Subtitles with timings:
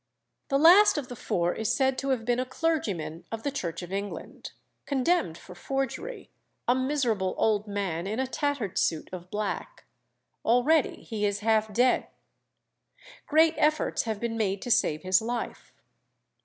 [0.49, 3.83] The last of the four is said to have been a clergyman of the Church
[3.83, 4.51] of England,
[4.87, 6.31] condemned for forgery,
[6.67, 9.85] "a miserable old man in a tattered suit of black.
[10.43, 12.07] Already he is half dead.
[13.27, 15.71] Great efforts have been made to save his life.